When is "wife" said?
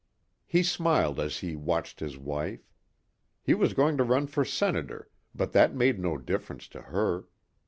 2.17-2.67